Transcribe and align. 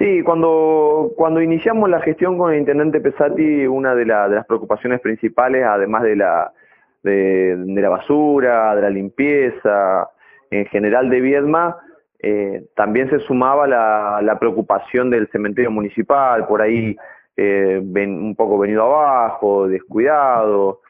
Sí, 0.00 0.22
cuando, 0.22 1.12
cuando 1.14 1.42
iniciamos 1.42 1.90
la 1.90 2.00
gestión 2.00 2.38
con 2.38 2.54
el 2.54 2.60
intendente 2.60 3.02
Pesati, 3.02 3.66
una 3.66 3.94
de, 3.94 4.06
las 4.06 4.46
preocupaciones 4.46 4.98
principales, 5.02 5.62
además 5.62 6.04
de 6.04 6.16
la, 6.16 6.54
de, 7.02 7.54
la 7.66 7.90
basura, 7.90 8.74
de 8.76 8.80
la 8.80 8.88
limpieza, 8.88 10.08
en 10.50 10.64
general 10.68 11.10
de 11.10 11.20
Viedma, 11.20 11.76
eh, 12.18 12.64
también 12.74 13.10
se 13.10 13.18
sumaba 13.18 13.66
la, 13.66 14.38
preocupación 14.40 15.10
del 15.10 15.28
cementerio 15.28 15.70
municipal, 15.70 16.46
por 16.46 16.62
ahí 16.62 16.96
eh, 17.36 17.78
un 17.84 18.34
poco 18.34 18.58
venido 18.58 18.84
abajo, 18.84 19.68
descuidado, 19.68 20.80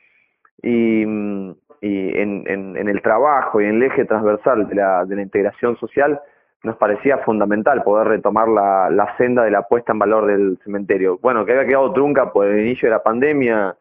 y, 0.63 1.03
en, 1.03 1.57
el 1.81 3.03
trabajo 3.03 3.61
y 3.61 3.65
en 3.65 3.75
el 3.75 3.83
eje 3.83 4.05
transversal 4.05 4.69
de 4.69 4.77
la 4.77 5.23
integración 5.23 5.77
social, 5.79 6.21
nos 6.63 6.77
parecía 6.77 7.19
fundamental 7.19 7.83
poder 7.83 8.09
retomar 8.09 8.49
la, 8.49 8.91
la, 8.91 9.17
senda 9.17 9.45
de 9.45 9.51
la 9.51 9.63
puesta 9.63 9.93
en 9.93 9.99
valor 9.99 10.27
del 10.27 10.59
cementerio. 10.63 11.18
Bueno, 11.18 11.45
que 11.45 11.53
había 11.53 11.67
quedado 11.67 11.93
trunca 11.93 12.32
por 12.32 12.46
el 12.46 12.61
inicio 12.61 12.89
de 12.89 12.95
la 12.95 13.03
pandemia, 13.03 13.77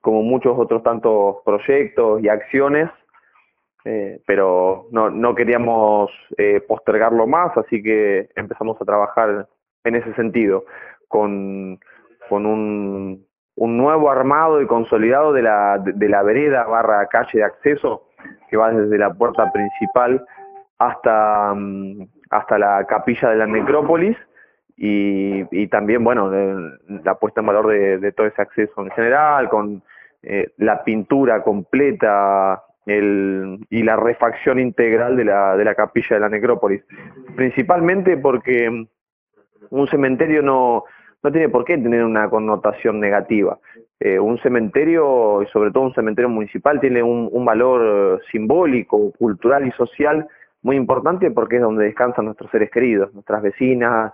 como 0.00 0.22
muchos 0.22 0.58
otros 0.58 0.82
tantos 0.82 1.36
proyectos 1.44 2.22
y 2.22 2.28
acciones, 2.28 2.90
eh, 3.84 4.20
pero 4.26 4.86
no, 4.90 5.10
no 5.10 5.34
queríamos 5.34 6.10
eh, 6.36 6.60
postergarlo 6.66 7.26
más, 7.26 7.56
así 7.56 7.82
que 7.82 8.28
empezamos 8.34 8.80
a 8.80 8.84
trabajar 8.84 9.48
en 9.84 9.94
ese 9.94 10.12
sentido, 10.14 10.64
con, 11.06 11.78
con 12.28 12.46
un, 12.46 13.24
un 13.54 13.76
nuevo 13.76 14.10
armado 14.10 14.60
y 14.60 14.66
consolidado 14.66 15.32
de 15.32 15.42
la, 15.42 15.78
de 15.78 16.08
la 16.08 16.22
vereda 16.24 16.64
barra 16.64 17.06
calle 17.06 17.38
de 17.38 17.44
acceso, 17.44 18.08
que 18.50 18.56
va 18.56 18.72
desde 18.72 18.98
la 18.98 19.14
puerta 19.14 19.52
principal 19.52 20.24
hasta, 20.78 21.54
mm, 21.54 22.06
hasta 22.30 22.58
la 22.58 22.84
capilla 22.86 23.30
de 23.30 23.36
la 23.36 23.46
necrópolis 23.46 24.16
y, 24.76 25.44
y 25.50 25.68
también, 25.68 26.04
bueno, 26.04 26.30
la 27.04 27.14
puesta 27.14 27.40
en 27.40 27.46
valor 27.46 27.68
de, 27.68 28.12
todo 28.12 28.26
ese 28.26 28.42
acceso 28.42 28.82
en 28.82 28.90
general, 28.90 29.48
con 29.48 29.82
eh, 30.22 30.50
la 30.58 30.84
pintura 30.84 31.42
completa 31.42 32.62
el, 32.84 33.58
y 33.70 33.82
la 33.82 33.96
refacción 33.96 34.58
integral 34.58 35.16
de 35.16 35.24
la, 35.24 35.56
de 35.56 35.64
la 35.64 35.74
capilla 35.74 36.16
de 36.16 36.20
la 36.20 36.28
necrópolis. 36.28 36.82
Principalmente 37.34 38.16
porque 38.18 38.86
un 39.70 39.88
cementerio 39.88 40.42
no, 40.42 40.84
no 41.22 41.32
tiene 41.32 41.48
por 41.48 41.64
qué 41.64 41.78
tener 41.78 42.04
una 42.04 42.28
connotación 42.28 43.00
negativa. 43.00 43.58
Eh, 43.98 44.18
un 44.18 44.38
cementerio, 44.38 45.42
y 45.42 45.46
sobre 45.46 45.70
todo 45.70 45.84
un 45.84 45.94
cementerio 45.94 46.28
municipal, 46.28 46.80
tiene 46.80 47.02
un, 47.02 47.30
un 47.32 47.44
valor 47.46 48.20
simbólico, 48.30 49.10
cultural 49.12 49.66
y 49.66 49.72
social 49.72 50.28
muy 50.66 50.76
importante 50.76 51.30
porque 51.30 51.56
es 51.56 51.62
donde 51.62 51.84
descansan 51.84 52.24
nuestros 52.24 52.50
seres 52.50 52.72
queridos, 52.72 53.14
nuestras 53.14 53.40
vecinas, 53.40 54.12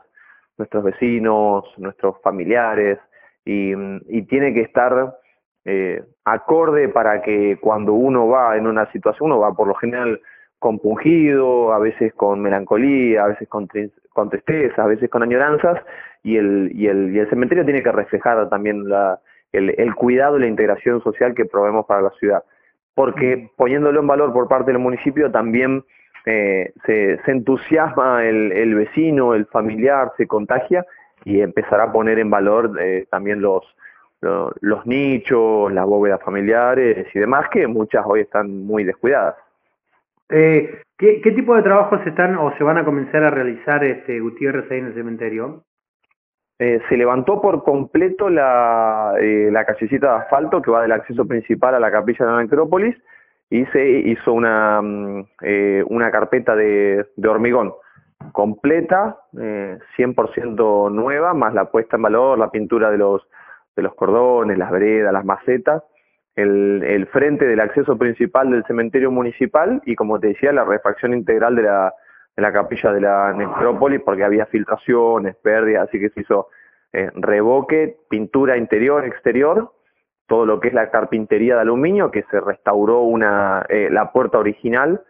nuestros 0.58 0.84
vecinos, 0.84 1.64
nuestros 1.78 2.20
familiares, 2.20 2.98
y, 3.42 3.72
y 4.06 4.22
tiene 4.26 4.52
que 4.52 4.60
estar 4.60 5.16
eh, 5.64 6.04
acorde 6.26 6.90
para 6.90 7.22
que 7.22 7.56
cuando 7.58 7.94
uno 7.94 8.28
va 8.28 8.58
en 8.58 8.66
una 8.66 8.84
situación, 8.92 9.30
uno 9.30 9.40
va 9.40 9.54
por 9.54 9.66
lo 9.66 9.74
general 9.74 10.20
compungido, 10.58 11.72
a 11.72 11.78
veces 11.78 12.12
con 12.12 12.42
melancolía, 12.42 13.24
a 13.24 13.28
veces 13.28 13.48
con, 13.48 13.66
con 14.10 14.28
tristeza, 14.28 14.84
a 14.84 14.86
veces 14.86 15.08
con 15.08 15.22
añoranzas, 15.22 15.80
y 16.22 16.36
el, 16.36 16.70
y 16.74 16.86
el, 16.86 17.16
y 17.16 17.18
el 17.18 17.30
cementerio 17.30 17.64
tiene 17.64 17.82
que 17.82 17.92
reflejar 17.92 18.50
también 18.50 18.90
la, 18.90 19.18
el, 19.52 19.74
el 19.78 19.94
cuidado 19.94 20.36
y 20.36 20.40
la 20.42 20.48
integración 20.48 21.02
social 21.02 21.34
que 21.34 21.46
proveemos 21.46 21.86
para 21.86 22.02
la 22.02 22.10
ciudad. 22.20 22.44
Porque 22.94 23.50
poniéndolo 23.56 24.00
en 24.00 24.06
valor 24.06 24.34
por 24.34 24.48
parte 24.48 24.70
del 24.70 24.80
municipio 24.80 25.32
también 25.32 25.82
eh, 26.26 26.72
se, 26.86 27.18
se, 27.24 27.30
entusiasma 27.30 28.24
el, 28.24 28.52
el, 28.52 28.74
vecino, 28.74 29.34
el 29.34 29.46
familiar, 29.46 30.12
se 30.16 30.26
contagia 30.26 30.86
y 31.24 31.40
empezará 31.40 31.84
a 31.84 31.92
poner 31.92 32.18
en 32.18 32.30
valor 32.30 32.78
eh, 32.80 33.06
también 33.10 33.40
los, 33.40 33.64
los, 34.20 34.52
los, 34.60 34.86
nichos, 34.86 35.72
las 35.72 35.86
bóvedas 35.86 36.22
familiares 36.22 37.06
y 37.14 37.18
demás 37.18 37.48
que 37.50 37.66
muchas 37.66 38.04
hoy 38.06 38.20
están 38.20 38.64
muy 38.64 38.84
descuidadas. 38.84 39.36
Eh, 40.28 40.82
¿qué, 40.96 41.20
¿Qué 41.20 41.32
tipo 41.32 41.54
de 41.56 41.62
trabajos 41.62 42.00
están 42.06 42.36
o 42.36 42.56
se 42.56 42.64
van 42.64 42.78
a 42.78 42.84
comenzar 42.84 43.24
a 43.24 43.30
realizar 43.30 43.84
este 43.84 44.20
Gutiérrez 44.20 44.70
ahí 44.70 44.78
en 44.78 44.86
el 44.86 44.94
cementerio? 44.94 45.64
Eh, 46.58 46.80
se 46.88 46.96
levantó 46.96 47.40
por 47.40 47.64
completo 47.64 48.30
la, 48.30 49.14
eh, 49.20 49.48
la 49.50 49.64
callecita 49.64 50.12
de 50.12 50.22
asfalto 50.22 50.62
que 50.62 50.70
va 50.70 50.82
del 50.82 50.92
acceso 50.92 51.26
principal 51.26 51.74
a 51.74 51.80
la 51.80 51.90
capilla 51.90 52.24
de 52.24 52.30
la 52.30 52.42
necrópolis 52.42 52.96
y 53.52 53.66
se 53.66 53.86
hizo 53.86 54.32
una, 54.32 54.80
mm, 54.80 55.26
eh, 55.42 55.84
una 55.88 56.10
carpeta 56.10 56.56
de, 56.56 57.06
hormigón 57.28 57.74
completa, 58.32 59.18
eh, 59.38 59.78
100% 59.94 60.88
nueva, 60.88 61.34
más 61.34 61.52
la 61.52 61.66
puesta 61.66 61.96
en 61.96 62.02
valor, 62.02 62.38
la 62.38 62.50
pintura 62.50 62.90
de 62.90 62.96
los, 62.96 63.28
de 63.76 63.82
los 63.82 63.94
cordones, 63.94 64.56
las 64.56 64.70
veredas, 64.70 65.12
las 65.12 65.26
macetas, 65.26 65.82
el, 66.34 66.82
el 66.82 67.06
frente 67.08 67.44
del 67.44 67.60
acceso 67.60 67.98
principal 67.98 68.50
del 68.50 68.64
cementerio 68.64 69.10
municipal 69.10 69.82
y, 69.84 69.96
como 69.96 70.18
te 70.18 70.28
decía, 70.28 70.50
la 70.52 70.64
refacción 70.64 71.12
integral 71.12 71.54
de 71.54 71.62
la, 71.64 71.92
de 72.34 72.42
la 72.42 72.54
capilla 72.54 72.90
de 72.90 73.02
la 73.02 73.34
necrópolis 73.34 74.00
porque 74.00 74.24
había 74.24 74.46
filtraciones, 74.46 75.36
pérdidas, 75.36 75.88
así 75.90 76.00
que 76.00 76.08
se 76.08 76.22
hizo 76.22 76.48
eh, 76.94 77.10
revoque, 77.16 77.98
pintura 78.08 78.56
interior, 78.56 79.04
exterior, 79.04 79.74
todo 80.32 80.46
lo 80.46 80.60
que 80.60 80.68
es 80.68 80.74
la 80.74 80.90
carpintería 80.90 81.56
de 81.56 81.60
aluminio, 81.60 82.10
que 82.10 82.22
se 82.30 82.40
restauró 82.40 83.02
una, 83.02 83.66
eh, 83.68 83.88
la 83.90 84.12
puerta 84.12 84.38
original, 84.38 85.02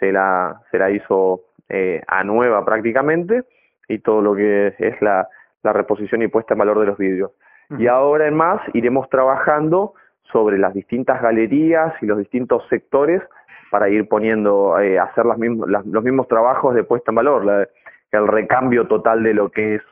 se 0.00 0.10
la, 0.10 0.60
se 0.72 0.78
la 0.80 0.90
hizo 0.90 1.42
eh, 1.68 2.02
a 2.08 2.24
nueva 2.24 2.64
prácticamente, 2.64 3.44
y 3.86 4.00
todo 4.00 4.20
lo 4.22 4.34
que 4.34 4.74
es 4.76 5.00
la, 5.00 5.28
la 5.62 5.72
reposición 5.72 6.22
y 6.22 6.26
puesta 6.26 6.54
en 6.54 6.58
valor 6.58 6.80
de 6.80 6.86
los 6.86 6.98
vidrios. 6.98 7.30
Uh 7.70 7.74
-huh. 7.74 7.80
Y 7.80 7.86
ahora 7.86 8.26
en 8.26 8.34
más 8.34 8.60
iremos 8.72 9.08
trabajando 9.08 9.94
sobre 10.32 10.58
las 10.58 10.74
distintas 10.74 11.22
galerías 11.22 11.94
y 12.02 12.06
los 12.06 12.18
distintos 12.18 12.66
sectores 12.68 13.22
para 13.70 13.88
ir 13.88 14.08
poniendo, 14.08 14.80
eh, 14.80 14.98
hacer 14.98 15.26
las 15.26 15.38
mismas, 15.38 15.68
las, 15.68 15.86
los 15.86 16.02
mismos 16.02 16.26
trabajos 16.26 16.74
de 16.74 16.82
puesta 16.82 17.12
en 17.12 17.14
valor, 17.14 17.44
la, 17.44 17.68
el 18.10 18.26
recambio 18.26 18.88
total 18.88 19.22
de 19.22 19.32
lo 19.32 19.48
que 19.48 19.76
es 19.76 19.82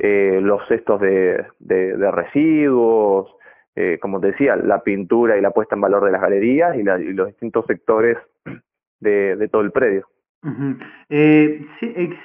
eh, 0.00 0.40
los 0.42 0.60
cestos 0.68 1.00
de, 1.00 1.46
de, 1.60 1.96
de 1.96 2.10
residuos, 2.10 3.37
eh, 3.80 3.96
como 4.00 4.18
te 4.18 4.32
decía, 4.32 4.56
la 4.56 4.82
pintura 4.82 5.38
y 5.38 5.40
la 5.40 5.52
puesta 5.52 5.76
en 5.76 5.80
valor 5.80 6.04
de 6.04 6.10
las 6.10 6.20
galerías 6.20 6.74
y, 6.76 6.82
la, 6.82 6.98
y 6.98 7.12
los 7.12 7.28
distintos 7.28 7.64
sectores 7.66 8.18
de, 9.00 9.36
de, 9.36 9.48
todo 9.48 9.62
el 9.62 9.70
predio. 9.70 10.08
Uh 10.42 10.48
-huh. 10.48 10.78
eh, 11.10 11.64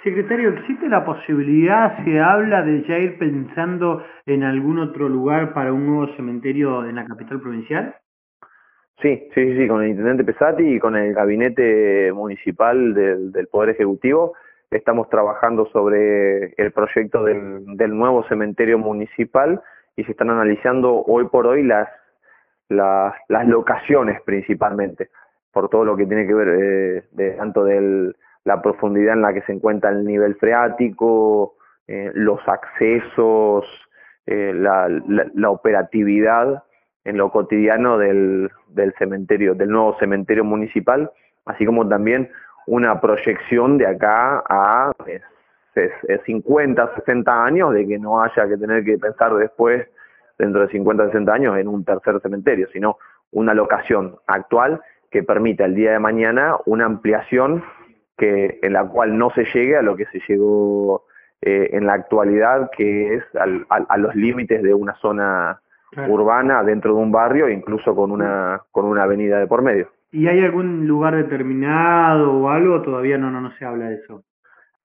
secretario, 0.03 0.49
¿existe 0.49 0.89
la 0.89 1.05
posibilidad, 1.05 2.03
se 2.03 2.19
habla 2.19 2.63
de 2.63 2.81
ya 2.87 2.97
ir 2.97 3.19
pensando 3.19 4.03
en 4.25 4.43
algún 4.43 4.79
otro 4.79 5.07
lugar 5.09 5.53
para 5.53 5.71
un 5.71 5.85
nuevo 5.85 6.07
cementerio 6.15 6.89
en 6.89 6.95
la 6.95 7.05
capital 7.05 7.39
provincial? 7.39 7.95
Sí, 8.99 9.27
sí, 9.35 9.55
sí, 9.55 9.67
con 9.67 9.83
el 9.83 9.89
intendente 9.89 10.23
Pesati 10.23 10.63
y 10.63 10.79
con 10.79 10.95
el 10.95 11.13
gabinete 11.13 12.11
municipal 12.13 12.95
del, 12.95 13.31
del 13.31 13.47
Poder 13.47 13.69
Ejecutivo 13.69 14.33
estamos 14.71 15.07
trabajando 15.07 15.67
sobre 15.67 16.53
el 16.57 16.71
proyecto 16.71 17.23
del, 17.23 17.77
del 17.77 17.95
nuevo 17.95 18.23
cementerio 18.27 18.79
municipal 18.79 19.61
y 19.95 20.03
se 20.03 20.11
están 20.11 20.29
analizando 20.29 21.03
hoy 21.05 21.25
por 21.27 21.47
hoy 21.47 21.63
las, 21.63 21.89
las, 22.69 23.13
las 23.27 23.47
locaciones 23.47 24.21
principalmente, 24.21 25.09
por 25.51 25.69
todo 25.69 25.85
lo 25.85 25.95
que 25.95 26.05
tiene 26.05 26.25
que 26.27 26.33
ver 26.33 27.03
eh, 27.17 27.35
tanto 27.37 27.63
de 27.63 28.13
la 28.43 28.61
profundidad 28.61 29.13
en 29.13 29.21
la 29.21 29.33
que 29.33 29.41
se 29.43 29.53
encuentra 29.53 29.91
el 29.91 30.05
nivel 30.05 30.35
freático, 30.35 31.55
eh, 31.87 32.11
los 32.13 32.39
accesos, 32.47 33.65
eh, 34.25 34.53
la, 34.55 34.87
la, 34.87 35.27
la, 35.33 35.49
operatividad 35.49 36.63
en 37.03 37.17
lo 37.17 37.29
cotidiano 37.29 37.97
del, 37.97 38.49
del 38.69 38.93
cementerio, 38.97 39.53
del 39.53 39.69
nuevo 39.69 39.97
cementerio 39.99 40.43
municipal, 40.43 41.11
así 41.45 41.65
como 41.65 41.87
también 41.87 42.29
una 42.65 43.01
proyección 43.01 43.77
de 43.77 43.87
acá 43.87 44.43
a 44.47 44.91
50, 46.25 46.95
60 46.95 47.45
años 47.45 47.73
de 47.73 47.87
que 47.87 47.99
no 47.99 48.21
haya 48.21 48.47
que 48.47 48.57
tener 48.57 48.83
que 48.83 48.97
pensar 48.97 49.33
después, 49.35 49.87
dentro 50.37 50.61
de 50.61 50.69
50, 50.69 51.07
60 51.07 51.33
años, 51.33 51.57
en 51.57 51.67
un 51.67 51.83
tercer 51.83 52.19
cementerio, 52.21 52.67
sino 52.71 52.97
una 53.31 53.53
locación 53.53 54.15
actual 54.27 54.81
que 55.09 55.23
permita 55.23 55.65
el 55.65 55.75
día 55.75 55.91
de 55.91 55.99
mañana 55.99 56.57
una 56.65 56.85
ampliación 56.85 57.63
que 58.17 58.59
en 58.61 58.73
la 58.73 58.85
cual 58.85 59.17
no 59.17 59.31
se 59.31 59.45
llegue 59.45 59.75
a 59.75 59.81
lo 59.81 59.95
que 59.95 60.05
se 60.05 60.19
llegó 60.27 61.05
eh, 61.41 61.69
en 61.73 61.85
la 61.85 61.93
actualidad, 61.93 62.69
que 62.75 63.15
es 63.15 63.23
al, 63.35 63.65
a, 63.69 63.77
a, 63.89 63.97
los 63.97 64.15
límites 64.15 64.61
de 64.63 64.73
una 64.73 64.95
zona 64.95 65.59
claro. 65.91 66.13
urbana 66.13 66.63
dentro 66.63 66.95
de 66.95 67.01
un 67.01 67.11
barrio, 67.11 67.49
incluso 67.49 67.95
con 67.95 68.11
una, 68.11 68.61
con 68.71 68.85
una 68.85 69.03
avenida 69.03 69.39
de 69.39 69.47
por 69.47 69.61
medio. 69.61 69.89
¿Y 70.11 70.27
hay 70.27 70.39
algún 70.43 70.87
lugar 70.87 71.15
determinado 71.15 72.31
o 72.33 72.49
algo? 72.49 72.81
Todavía 72.81 73.17
no, 73.17 73.31
no, 73.31 73.41
no 73.41 73.51
se 73.57 73.65
habla 73.65 73.89
de 73.89 73.95
eso. 73.95 74.23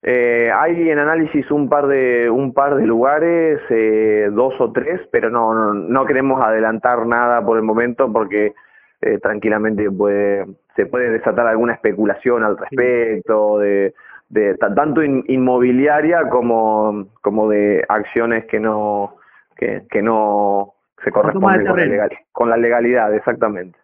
Eh, 0.02 0.50
hay 0.54 0.90
en 0.90 0.98
análisis 0.98 1.50
un 1.50 1.68
par 1.68 1.88
de 1.88 2.30
un 2.30 2.54
par 2.54 2.76
de 2.76 2.86
lugares, 2.86 3.60
eh, 3.68 4.28
dos 4.32 4.54
o 4.60 4.70
tres, 4.70 5.00
pero 5.10 5.28
no, 5.28 5.52
no, 5.54 5.74
no 5.74 6.06
queremos 6.06 6.40
adelantar 6.40 7.04
nada 7.04 7.44
por 7.44 7.56
el 7.56 7.64
momento 7.64 8.12
porque 8.12 8.54
eh, 9.00 9.18
tranquilamente 9.18 9.90
puede 9.90 10.46
se 10.76 10.86
puede 10.86 11.10
desatar 11.10 11.48
alguna 11.48 11.74
especulación 11.74 12.44
al 12.44 12.56
respecto 12.56 13.58
de, 13.58 13.94
de 14.28 14.54
tanto 14.54 15.02
inmobiliaria 15.02 16.28
como, 16.28 17.08
como 17.20 17.48
de 17.48 17.84
acciones 17.88 18.44
que 18.46 18.60
no 18.60 19.16
que, 19.56 19.82
que 19.90 20.00
no 20.00 20.74
se 21.02 21.10
corresponden 21.10 21.66
con 21.66 21.76
la, 21.76 21.86
legal, 21.86 22.10
con 22.30 22.50
la 22.50 22.56
legalidad, 22.56 23.12
exactamente. 23.12 23.76